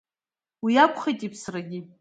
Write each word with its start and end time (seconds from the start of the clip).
Уи 0.63 0.73
акәхеит 0.83 1.19
иԥсрагьы. 1.27 1.79